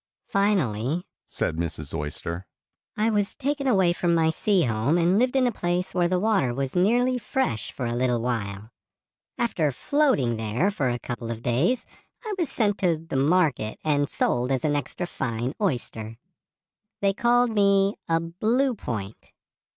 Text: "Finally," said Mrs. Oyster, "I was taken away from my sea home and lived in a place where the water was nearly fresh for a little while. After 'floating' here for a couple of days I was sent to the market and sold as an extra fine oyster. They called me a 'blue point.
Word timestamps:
"Finally," 0.29 1.05
said 1.27 1.57
Mrs. 1.57 1.93
Oyster, 1.93 2.47
"I 2.97 3.11
was 3.11 3.35
taken 3.35 3.67
away 3.67 3.93
from 3.93 4.15
my 4.15 4.31
sea 4.31 4.63
home 4.63 4.97
and 4.97 5.19
lived 5.19 5.35
in 5.35 5.45
a 5.45 5.51
place 5.51 5.93
where 5.93 6.07
the 6.07 6.17
water 6.19 6.55
was 6.55 6.75
nearly 6.75 7.19
fresh 7.19 7.71
for 7.71 7.85
a 7.85 7.93
little 7.93 8.19
while. 8.19 8.71
After 9.37 9.69
'floating' 9.71 10.39
here 10.39 10.71
for 10.71 10.89
a 10.89 10.97
couple 10.97 11.29
of 11.29 11.43
days 11.43 11.85
I 12.25 12.33
was 12.39 12.49
sent 12.49 12.79
to 12.79 12.97
the 12.97 13.15
market 13.15 13.77
and 13.83 14.09
sold 14.09 14.51
as 14.51 14.65
an 14.65 14.75
extra 14.75 15.05
fine 15.05 15.53
oyster. 15.61 16.17
They 17.01 17.13
called 17.13 17.51
me 17.51 17.93
a 18.09 18.19
'blue 18.19 18.73
point. 18.73 19.31